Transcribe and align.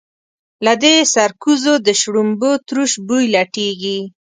له 0.65 0.73
دې 0.83 0.95
سرکوزو 1.13 1.73
د 1.85 1.87
شړومبو 1.99 2.51
تروش 2.67 2.91
بوی 3.07 3.25
لټېږي. 3.35 3.99